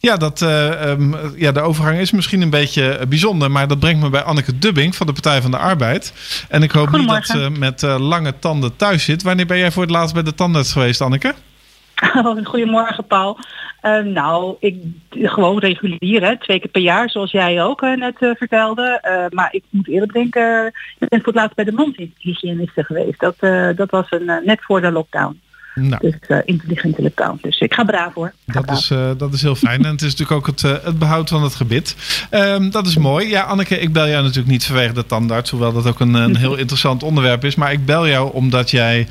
[0.00, 4.02] Ja, dat, uh, um, ja, de overgang is misschien een beetje bijzonder, maar dat brengt
[4.02, 6.12] me bij Anneke Dubbing van de Partij van de Arbeid.
[6.48, 9.22] En ik hoop niet dat ze met uh, lange tanden thuis zit.
[9.22, 11.34] Wanneer ben jij voor het laatst bij de tandarts geweest, Anneke?
[12.24, 13.38] Oh, goedemorgen, Paul.
[13.82, 14.76] Uh, nou, ik
[15.10, 19.00] gewoon regulier, hè, twee keer per jaar, zoals jij ook net uh, vertelde.
[19.32, 20.66] maar ik moet eerlijk denken,
[20.98, 23.20] ik ben voor het laatst bij de mondhygiëniste geweest.
[23.20, 23.36] Dat,
[23.76, 25.40] dat was een, net voor de lockdown.
[25.80, 26.00] Nou.
[26.00, 27.38] Dus uh, intelligente lockdown.
[27.42, 28.32] Dus ik ga braaf hoor.
[28.44, 29.84] dat, Is, uh, dat is heel fijn.
[29.84, 31.96] En het is natuurlijk ook het, uh, het behoud van het gebit.
[32.30, 33.28] Um, dat is mooi.
[33.28, 35.50] Ja, Anneke, ik bel jou natuurlijk niet vanwege de tandarts.
[35.50, 37.54] Hoewel dat ook een, een heel interessant onderwerp is.
[37.54, 39.06] Maar ik bel jou omdat jij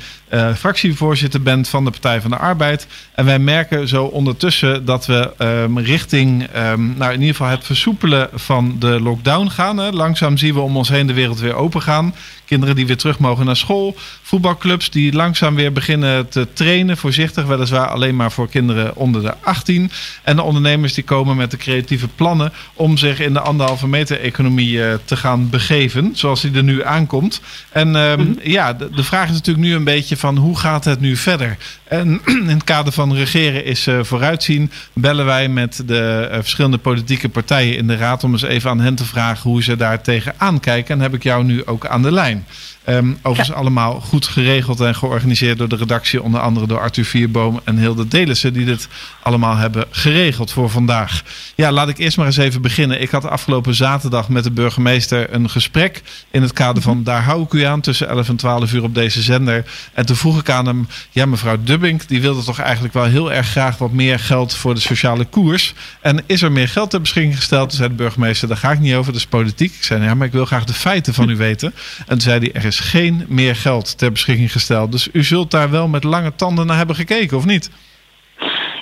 [0.56, 2.86] fractievoorzitter bent van de Partij van de Arbeid.
[3.14, 7.64] En wij merken zo ondertussen dat we um, richting um, nou in ieder geval het
[7.64, 9.78] versoepelen van de lockdown gaan.
[9.78, 9.90] Hè.
[9.90, 12.14] Langzaam zien we om ons heen de wereld weer open gaan.
[12.48, 13.96] Kinderen die weer terug mogen naar school.
[14.22, 16.96] Voetbalclubs die langzaam weer beginnen te trainen.
[16.96, 19.90] Voorzichtig, weliswaar alleen maar voor kinderen onder de 18.
[20.22, 24.20] En de ondernemers die komen met de creatieve plannen om zich in de anderhalve meter
[24.20, 26.10] economie uh, te gaan begeven.
[26.14, 27.40] Zoals die er nu aankomt.
[27.70, 28.38] En mm -hmm.
[28.42, 31.56] ja, de, de, vraag is natuurlijk nu een beetje van hoe gaat het nu verder?
[31.84, 34.70] En in het kader van regeren is uh, vooruitzien.
[34.92, 38.80] Bellen wij met de uh, verschillende politieke partijen in de raad om eens even aan
[38.80, 40.94] hen te vragen hoe ze daar tegenaan kijken.
[40.94, 42.46] En heb ik jou nu ook aan de lijn.
[42.88, 43.54] Um, overigens ja.
[43.54, 46.22] allemaal goed geregeld en georganiseerd door de redactie.
[46.22, 48.52] Onder andere door Arthur Vierboom en Hilde Delissen.
[48.52, 48.88] Die dit
[49.22, 51.22] allemaal hebben geregeld voor vandaag.
[51.54, 53.00] Ja, laat ik eerst maar eens even beginnen.
[53.00, 56.02] Ik had afgelopen zaterdag met de burgemeester een gesprek.
[56.30, 57.80] In het kader van Daar hou ik u aan.
[57.80, 59.64] Tussen 11 en 12 uur op deze zender.
[59.92, 60.88] En toen vroeg ik aan hem.
[61.10, 62.08] Ja, mevrouw Dubbink.
[62.08, 65.74] Die wilde toch eigenlijk wel heel erg graag wat meer geld voor de sociale koers.
[66.00, 67.68] En is er meer geld ter beschikking gesteld?
[67.68, 68.48] Toen zei de burgemeester.
[68.48, 69.12] Daar ga ik niet over.
[69.12, 69.74] Dat is politiek.
[69.74, 71.74] Ik zei ja, maar ik wil graag de feiten van u weten.
[71.98, 72.52] En toen zei hij.
[72.52, 74.92] Er is geen meer geld ter beschikking gesteld.
[74.92, 77.70] Dus u zult daar wel met lange tanden naar hebben gekeken, of niet?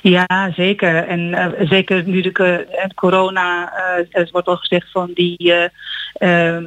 [0.09, 1.07] Ja, zeker.
[1.07, 5.55] En uh, zeker nu de uh, corona, uh, het wordt al gezegd van die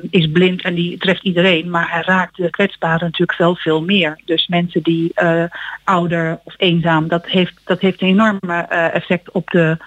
[0.09, 1.69] is blind en die treft iedereen.
[1.69, 4.19] Maar hij raakt de kwetsbaren natuurlijk wel veel meer.
[4.25, 5.13] Dus mensen die
[5.83, 8.61] ouder of eenzaam, dat heeft, dat heeft een enorme
[8.93, 9.77] effect op de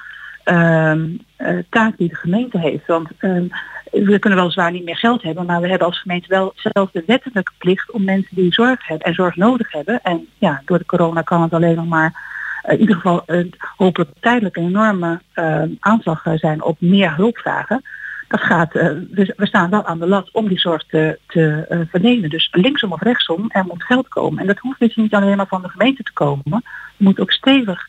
[1.68, 2.86] taak die de gemeente heeft.
[2.86, 3.46] Want ehm,
[3.90, 6.90] we kunnen wel zwaar niet meer geld hebben, maar we hebben als gemeente wel zelf
[6.90, 10.00] de wettelijke plicht om mensen die zorg hebben en zorg nodig hebben.
[10.02, 12.30] En ja, door de corona kan het alleen nog maar
[12.62, 17.82] in ieder geval uh, hopelijk tijdelijk een enorme uh, aanslag zijn op meer hulpvragen.
[18.28, 22.30] Dat gaat, we, we, staan wel aan de lat om die zorg te, te verlenen.
[22.30, 24.40] Dus linksom of rechtsom, er moet geld komen.
[24.40, 26.42] En dat hoeft dus niet alleen maar van de gemeente te komen.
[26.54, 26.62] Het
[26.96, 27.88] moet ook stevig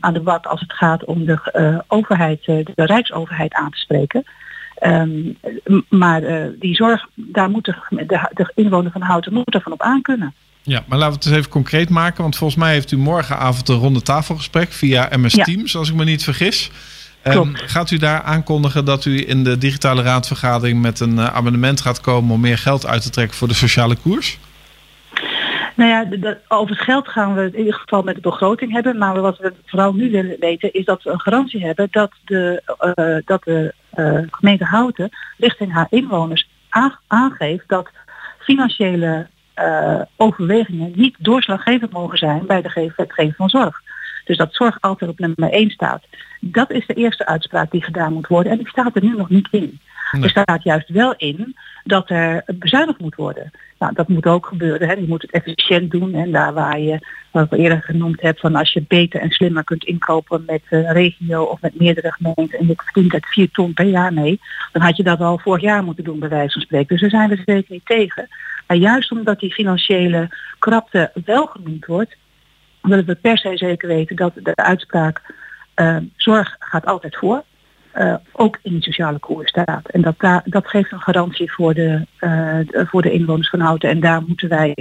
[0.00, 4.24] aan de bak als het gaat om de overheid, de rijksoverheid aan te spreken.
[4.80, 5.38] Um,
[5.88, 6.22] maar
[6.58, 10.34] die zorg, daar moet de, de, de inwoner van Houten moet ervan op aankunnen.
[10.66, 12.22] Ja, maar laten we het eens even concreet maken.
[12.22, 15.44] Want volgens mij heeft u morgenavond een ronde tafelgesprek via MS ja.
[15.44, 16.70] Teams, als ik me niet vergis.
[17.24, 21.80] Um, gaat u daar aankondigen dat u in de digitale raadvergadering met een uh, amendement
[21.80, 24.38] gaat komen om meer geld uit te trekken voor de sociale koers?
[25.74, 28.20] Nou ja, de, de, over het geld gaan we het in ieder geval met de
[28.20, 28.98] begroting hebben.
[28.98, 32.62] Maar wat we vooral nu willen weten is dat we een garantie hebben dat de,
[32.96, 36.48] uh, dat de uh, gemeente Houten richting haar inwoners
[37.06, 37.90] aangeeft dat
[38.38, 39.26] financiële
[39.56, 43.82] uh, overwegingen niet doorslaggevend mogen zijn bij de het geven van zorg.
[44.24, 46.02] Dus dat zorg altijd op nummer 1 staat.
[46.40, 49.28] Dat is de eerste uitspraak die gedaan moet worden en die staat er nu nog
[49.28, 49.80] niet in.
[50.12, 50.22] Nee.
[50.22, 53.50] Er staat juist wel in dat er bezuinigd moet worden.
[53.78, 54.88] Nou, dat moet ook gebeuren.
[54.88, 54.94] Hè.
[54.94, 56.14] Je moet het efficiënt doen.
[56.14, 56.98] En daar waar je,
[57.30, 60.92] wat ik eerder genoemd heb, van als je beter en slimmer kunt inkopen met een
[60.92, 64.40] regio of met meerdere gemeenten en je verdient dat 4 ton per jaar mee,
[64.72, 66.88] dan had je dat al vorig jaar moeten doen bij wijze van spreken.
[66.88, 68.28] Dus daar zijn we zeker niet tegen.
[68.66, 72.16] Maar juist omdat die financiële krapte wel genoemd wordt,
[72.82, 75.20] willen we per se zeker weten dat de uitspraak
[75.76, 77.42] uh, zorg gaat altijd voor
[77.98, 79.88] uh, ook in de sociale koers staat.
[79.88, 83.90] En dat, daar, dat geeft een garantie voor de, uh, voor de inwoners van Houten.
[83.90, 84.74] En daar moeten wij,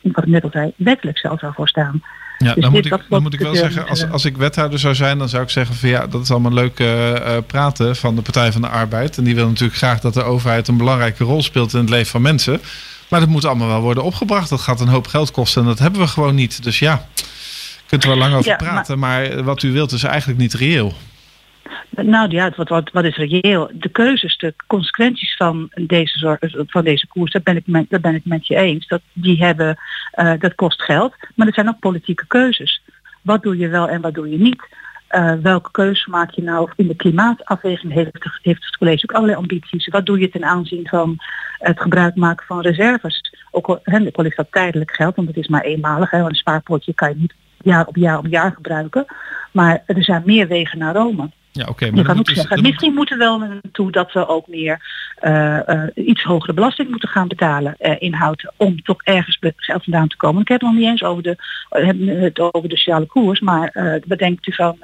[0.00, 2.02] wat ik net al zei, wettelijk zelfs al voor staan.
[2.38, 4.94] Ja, dus dan, moet ik, dan moet ik wel zeggen, als, als ik wethouder zou
[4.94, 8.22] zijn, dan zou ik zeggen van ja, dat is allemaal leuk uh, praten van de
[8.22, 9.18] Partij van de Arbeid.
[9.18, 12.10] En die wil natuurlijk graag dat de overheid een belangrijke rol speelt in het leven
[12.10, 12.60] van mensen.
[13.10, 14.50] Maar dat moet allemaal wel worden opgebracht.
[14.50, 16.62] Dat gaat een hoop geld kosten en dat hebben we gewoon niet.
[16.62, 17.06] Dus ja,
[17.86, 19.28] kunt er wel lang over ja, praten, maar...
[19.28, 20.94] maar wat u wilt is eigenlijk niet reëel.
[21.90, 23.70] Nou ja, wat, wat, wat is reëel?
[23.72, 28.14] De keuzes, de consequenties van deze, zorg, van deze koers, dat ben ik met, ben
[28.14, 28.86] ik met je eens.
[28.86, 29.78] Dat, die hebben,
[30.14, 32.82] uh, dat kost geld, maar er zijn ook politieke keuzes.
[33.22, 34.62] Wat doe je wel en wat doe je niet?
[35.10, 37.92] Uh, welke keuze maak je nou in de klimaatafweging?
[37.92, 39.88] Heeft, het college ook allerlei ambities?
[39.88, 41.16] Wat doe je ten aanzien van
[41.58, 43.34] het gebruik maken van reserves?
[43.50, 46.10] Ook al, he, is dat tijdelijk geld, want het is maar eenmalig.
[46.10, 49.06] Hè, want een spaarpotje kan je niet jaar op jaar op jaar gebruiken.
[49.52, 51.30] Maar er zijn meer wegen naar Rome.
[51.52, 51.90] Ja, oké.
[52.22, 54.80] dus, misschien moeten we wel naartoe dat we ook meer
[55.22, 60.08] uh, uh, iets hogere belasting moeten gaan betalen uh, inhouden om toch ergens geld vandaan
[60.08, 60.42] te komen.
[60.42, 61.36] Ik heb het nog niet eens over de,
[62.20, 64.78] het over de sociale koers, maar wat denkt u van,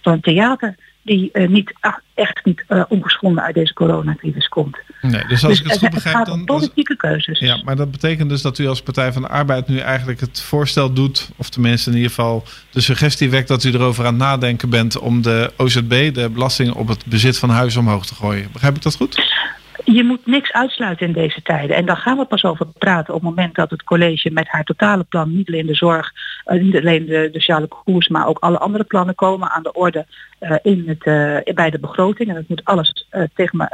[0.00, 0.76] van theater?
[1.02, 4.78] Die uh, niet, ach, echt niet uh, ongeschonden uit deze coronacrisis komt.
[5.00, 7.38] Nee, dus als dus ik het goed begrijp, het dan politieke keuzes.
[7.38, 10.40] Ja, maar dat betekent dus dat u als Partij van de Arbeid nu eigenlijk het
[10.40, 14.22] voorstel doet, of tenminste in ieder geval de suggestie wekt dat u erover aan het
[14.22, 18.48] nadenken bent om de OZB, de belasting op het bezit van huizen, omhoog te gooien.
[18.52, 19.40] Begrijp ik dat goed?
[19.84, 21.76] je moet niks uitsluiten in deze tijden.
[21.76, 24.64] En daar gaan we pas over praten op het moment dat het college met haar
[24.64, 26.12] totale plan, niet alleen de zorg,
[26.44, 30.06] niet alleen de, de sociale koers, maar ook alle andere plannen komen aan de orde
[30.40, 32.28] uh, in het, uh, bij de begroting.
[32.28, 33.70] En dat moet alles tegen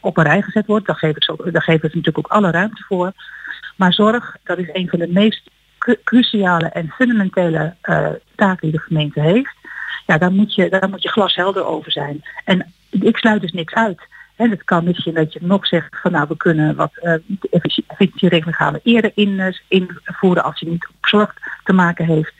[0.00, 0.86] op een rij gezet worden.
[0.86, 3.12] Daar geven, het zo, daar geven we natuurlijk ook alle ruimte voor.
[3.76, 5.50] Maar zorg, dat is een van de meest
[6.04, 7.74] cruciale en fundamentele
[8.34, 9.54] taken die de gemeente heeft.
[10.06, 12.22] Ja, daar moet je, daar moet je glashelder over zijn.
[12.44, 14.00] En ik sluit dus niks uit.
[14.36, 17.14] Het kan misschien dat je nog zegt van nou we kunnen wat uh,
[17.50, 21.34] efficiëntieregeling gaan we eerder in, invoeren als je niet op zorg
[21.68, 22.32] te maken heeft.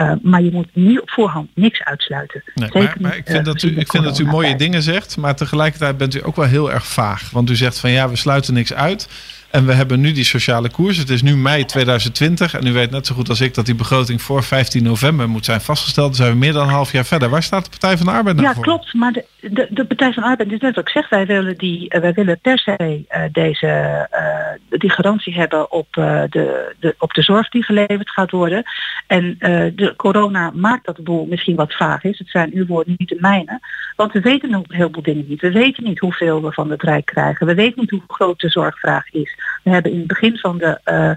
[0.00, 2.42] Uh, maar je moet nu op voorhand niks uitsluiten.
[2.54, 5.36] Nee, maar, maar ik vind, dat u, ik vind dat u mooie dingen zegt, maar
[5.36, 7.30] tegelijkertijd bent u ook wel heel erg vaag.
[7.30, 9.08] Want u zegt van ja, we sluiten niks uit.
[9.50, 10.96] En we hebben nu die sociale koers.
[10.96, 12.54] Het is nu mei 2020.
[12.54, 15.44] En u weet net zo goed als ik dat die begroting voor 15 november moet
[15.44, 16.06] zijn vastgesteld.
[16.06, 17.28] Dan zijn we meer dan een half jaar verder.
[17.28, 18.66] Waar staat de Partij van de Arbeid nou ja, voor?
[18.66, 18.94] Ja, klopt.
[18.94, 21.08] Maar de, de, de, Partij van de Arbeid is net wat ik zeg.
[21.08, 25.86] Wij willen, die, uh, wij willen per se uh, deze, uh, die garantie hebben op,
[25.90, 28.62] de, de, op de zorg die geleverd gaat worden.
[29.06, 29.36] En
[29.74, 32.18] de corona maakt dat de boel misschien wat vaag is.
[32.18, 33.60] Het zijn uw woorden, niet de mijne.
[33.96, 35.40] Want we weten nog een heleboel dingen niet.
[35.40, 37.46] We weten niet hoeveel we van het Rijk krijgen.
[37.46, 39.38] We weten niet hoe groot de zorgvraag is.
[39.66, 41.10] We hebben in het begin van de, uh,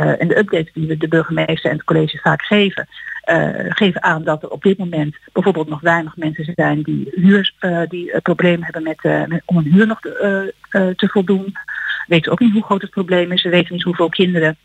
[0.00, 2.88] uh, in de update die we de burgemeester en het college vaak geven,
[3.30, 7.52] uh, geven aan dat er op dit moment bijvoorbeeld nog weinig mensen zijn die, huur,
[7.88, 11.44] die problemen hebben met, om een huur nog te voldoen.
[11.44, 13.42] We weten ook niet hoe groot het probleem is.
[13.42, 14.56] We weten niet hoeveel kinderen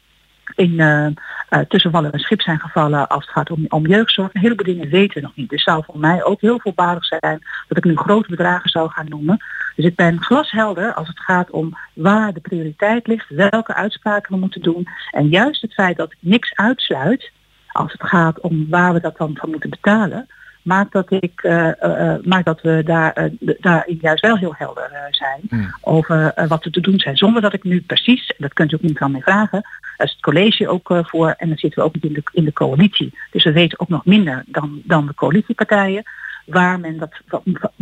[0.56, 4.30] in, uh, tussen wallen en schip zijn gevallen als het gaat om, om jeugdzorg.
[4.34, 5.50] Een heleboel dingen weten we nog niet.
[5.50, 9.10] Dus zou voor mij ook heel voorbarig zijn dat ik nu grote bedragen zou gaan
[9.10, 9.38] noemen.
[9.76, 14.40] Dus ik ben glashelder als het gaat om waar de prioriteit ligt, welke uitspraken we
[14.40, 14.88] moeten doen.
[15.12, 17.32] En juist het feit dat ik niks uitsluit,
[17.68, 20.28] als het gaat om waar we dat dan van moeten betalen,
[20.62, 25.08] maakt dat, ik, uh, uh, maakt dat we daar, uh, daarin juist wel heel helder
[25.12, 25.74] zijn mm.
[25.82, 27.18] over wat er te doen zijn.
[27.18, 29.64] Zonder dat ik nu precies, dat kunt u ook niet van mij vragen,
[30.06, 32.54] is het college ook voor en dan zitten we ook niet in de, in de
[32.54, 33.14] coalitie.
[33.32, 36.04] Dus we weten ook nog minder dan, dan de coalitiepartijen
[36.50, 37.10] waar men dat,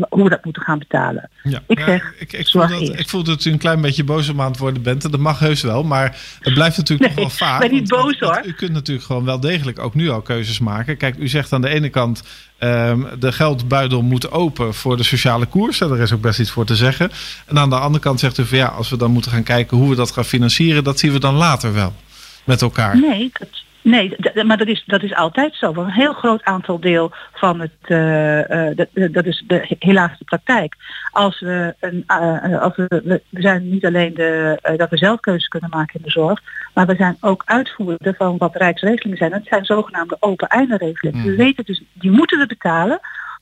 [0.10, 1.30] hoe we dat moeten gaan betalen.
[1.44, 4.30] Ja, ik zeg, ik, ik, voel dat, ik voel dat u een klein beetje boos
[4.30, 5.02] om aan het worden bent.
[5.02, 7.64] Dat mag heus wel, maar het blijft natuurlijk nee, nog wel vaak.
[7.64, 8.42] Ik ben niet boos hoor.
[8.46, 10.98] U kunt natuurlijk gewoon wel degelijk ook nu al keuzes maken.
[10.98, 12.24] Kijk, u zegt aan de ene kant
[12.60, 15.78] um, de geldbuidel moet open voor de sociale koers.
[15.78, 17.12] Daar is ook best iets voor te zeggen.
[17.46, 19.78] En aan de andere kant zegt u van ja, als we dan moeten gaan kijken
[19.78, 21.94] hoe we dat gaan financieren, dat zien we dan later wel
[22.48, 23.00] met elkaar.
[23.00, 24.16] Nee, dat, Nee,
[24.46, 25.74] maar dat is, dat is altijd zo.
[25.76, 30.26] een heel groot aantal deel van het, uh, uh, dat, dat is de, helaas de
[30.26, 30.76] praktijk.
[31.12, 35.48] Als we, een, uh, als we, we zijn niet alleen de, dat we zelf keuzes
[35.48, 36.42] kunnen maken in de zorg,
[36.74, 39.34] maar we zijn ook uitvoerder van wat rijksregelingen zijn.
[39.34, 41.20] Het zijn zogenaamde open eindenregelingen.
[41.20, 41.26] Mm.
[41.26, 43.00] We weten dus, die moeten we betalen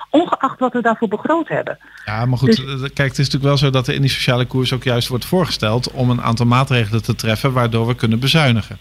[0.09, 1.77] ongeacht wat we daarvoor begroot hebben.
[2.05, 4.45] Ja, maar goed, dus, kijk, het is natuurlijk wel zo dat er in die sociale
[4.45, 8.77] koers ook juist wordt voorgesteld om een aantal maatregelen te treffen waardoor we kunnen bezuinigen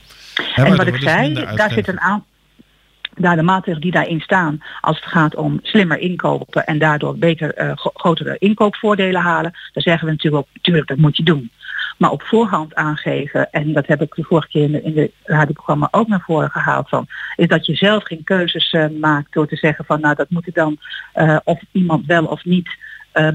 [0.55, 2.33] en wat ik zei, daar zit een aantal
[3.17, 7.63] daar de maatregelen die daarin staan, als het gaat om slimmer inkopen en daardoor beter
[7.63, 11.51] uh, grotere inkoopvoordelen halen, dan zeggen we natuurlijk ook, natuurlijk dat moet je doen.
[11.99, 15.11] Maar op voorhand aangeven, en dat heb ik de vorige keer in de, in de
[15.25, 19.47] radioprogramma ook naar voren gehaald van, is dat je zelf geen keuzes uh, maakt door
[19.47, 20.79] te zeggen van nou dat moet ik dan
[21.15, 22.69] uh, of iemand wel of niet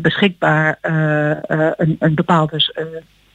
[0.01, 2.59] beschikbaar een, een bepaalde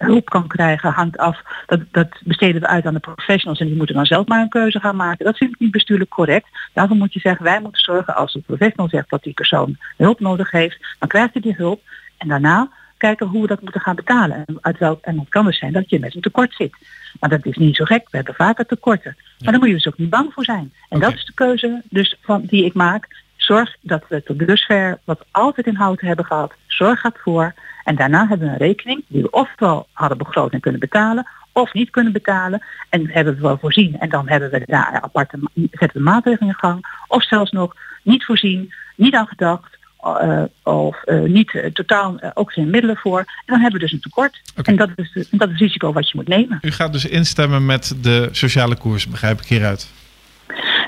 [0.04, 1.42] hulp kan krijgen hangt af.
[1.66, 4.48] Dat, dat besteden we uit aan de professionals en die moeten dan zelf maar een
[4.48, 5.24] keuze gaan maken.
[5.24, 6.48] Dat vind ik niet bestuurlijk correct.
[6.72, 10.20] Daarvoor moet je zeggen, wij moeten zorgen als de professional zegt dat die persoon hulp
[10.20, 11.80] nodig heeft, dan krijgt hij die hulp.
[12.18, 14.44] En daarna kijken hoe we dat moeten gaan betalen.
[14.46, 16.72] En, uit welk, en het kan dus zijn dat je met een tekort zit.
[17.20, 18.08] Maar dat is niet zo gek.
[18.10, 19.16] We hebben vaker tekorten.
[19.38, 20.72] Maar daar moet je dus ook niet bang voor zijn.
[20.88, 23.23] En dat is de keuze dus van, die ik maak.
[23.44, 26.52] Zorg dat we tot dusver wat altijd in houten hebben gehad.
[26.66, 30.60] Zorg gaat voor en daarna hebben we een rekening die we ofwel hadden begroot en
[30.60, 32.62] kunnen betalen, of niet kunnen betalen.
[32.88, 33.98] En hebben we wel voorzien.
[33.98, 36.86] En dan hebben we daar aparte zetten we maatregelen in gang.
[37.08, 39.76] Of zelfs nog niet voorzien, niet aan gedacht.
[40.04, 43.18] Uh, of uh, niet uh, totaal ook geen middelen voor.
[43.18, 44.40] En dan hebben we dus een tekort.
[44.56, 44.74] Okay.
[44.74, 46.58] En dat is, dat is het risico wat je moet nemen.
[46.62, 49.90] U gaat dus instemmen met de sociale koers, begrijp ik hieruit?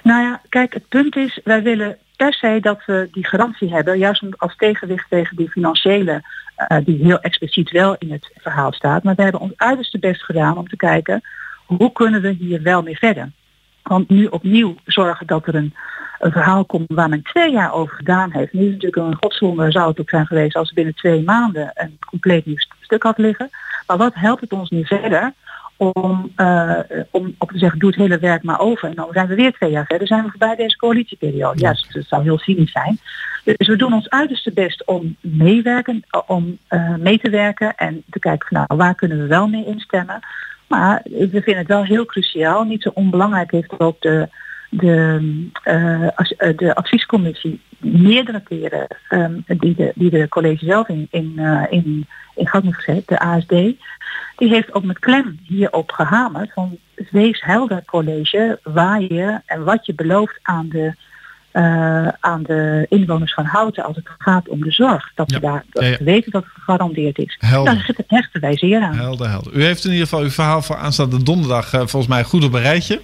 [0.03, 3.99] Nou ja, kijk, het punt is, wij willen per se dat we die garantie hebben,
[3.99, 6.23] juist als tegenwicht tegen die financiële,
[6.69, 9.03] uh, die heel expliciet wel in het verhaal staat.
[9.03, 11.23] Maar we hebben ons uiterste best gedaan om te kijken,
[11.67, 13.31] hoe kunnen we hier wel mee verder?
[13.83, 15.75] Want nu opnieuw zorgen dat er een,
[16.19, 18.53] een verhaal komt waar men twee jaar over gedaan heeft.
[18.53, 21.71] Nu is het natuurlijk een godswonder zou het ook zijn geweest als binnen twee maanden
[21.75, 23.51] een compleet nieuw stuk had liggen.
[23.87, 25.33] Maar wat helpt het ons nu verder
[25.77, 26.79] om, uh,
[27.11, 28.89] om op te zeggen, doe het hele werk maar over.
[28.89, 31.61] En dan zijn we weer twee jaar verder, zijn we voorbij deze coalitieperiode.
[31.61, 32.99] Ja, dus dat zou heel cynisch zijn.
[33.45, 38.19] Dus we doen ons uiterste best om meewerken, om uh, mee te werken en te
[38.19, 40.21] kijken van nou, waar kunnen we wel mee instemmen.
[40.67, 44.29] Maar we vinden het wel heel cruciaal, niet zo onbelangrijk heeft ook de,
[44.71, 45.21] de,
[45.65, 51.63] uh, de adviescommissie meerdere keren um, die, de, die de college zelf in, in, uh,
[51.71, 53.53] in, in gang heeft gezet, de ASD,
[54.37, 56.79] die heeft ook met klem hierop gehamerd van
[57.11, 60.95] wees helder college waar je en wat je belooft aan de,
[61.53, 65.13] uh, aan de inwoners van Houten als het gaat om de zorg.
[65.15, 65.37] Dat ja.
[65.37, 65.97] we daar dat ja, ja.
[65.97, 67.37] we weten dat het gegarandeerd is.
[67.39, 67.75] Helder.
[67.75, 68.95] Daar zit het hechten wij zeer aan.
[68.95, 69.53] Helder, helder.
[69.53, 72.53] U heeft in ieder geval uw verhaal voor aanstaande donderdag uh, volgens mij goed op
[72.53, 73.01] een rijtje.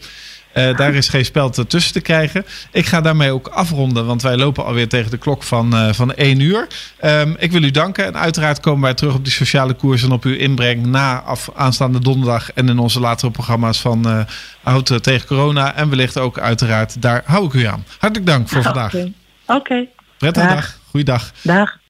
[0.55, 2.45] Uh, daar is geen spel tussen te krijgen.
[2.73, 6.15] Ik ga daarmee ook afronden, want wij lopen alweer tegen de klok van, uh, van
[6.15, 6.67] 1 uur.
[7.05, 10.13] Um, ik wil u danken en uiteraard komen wij terug op die sociale koers en
[10.13, 14.27] op uw inbreng na af, aanstaande donderdag en in onze latere programma's van
[14.67, 15.75] uh, tegen corona.
[15.75, 17.85] En wellicht ook uiteraard, daar hou ik u aan.
[17.99, 18.95] Hartelijk dank voor vandaag.
[18.95, 19.11] Oké.
[19.47, 19.57] Okay.
[19.57, 19.89] Okay.
[20.19, 20.79] Prettige dag.
[20.91, 21.33] Goeiedag.
[21.43, 21.81] Dag.